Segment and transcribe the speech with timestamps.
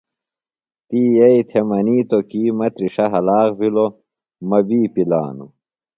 [0.87, 3.91] تی یئیئۡ تھےۡ منِیتوۡ کی مہ تِرݜہ ہلاخ بِھلوۡ
[4.49, 5.51] مہ وی پِلانوۡ۔